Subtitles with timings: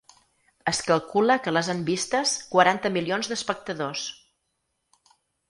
[0.69, 4.09] Es calcula que les han vistes quaranta milions d’espectadors.